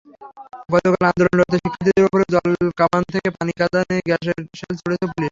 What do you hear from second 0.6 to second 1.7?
গতকালও আন্দোলনরত